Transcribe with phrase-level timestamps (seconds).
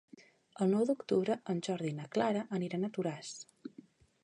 [0.63, 3.33] El nou d'octubre en Jordi i na Clara aniran a Toràs.